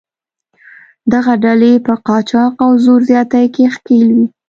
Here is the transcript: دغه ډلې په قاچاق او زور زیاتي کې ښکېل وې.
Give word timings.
دغه 1.13 1.33
ډلې 1.43 1.73
په 1.85 1.93
قاچاق 2.07 2.53
او 2.65 2.71
زور 2.85 3.01
زیاتي 3.09 3.45
کې 3.53 3.65
ښکېل 3.75 4.07
وې. 4.15 4.25